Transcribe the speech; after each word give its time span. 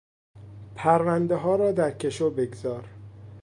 پروندهها 0.75 1.55
را 1.55 1.71
در 1.71 1.91
کشو 1.91 2.29
بگذار. 2.29 2.89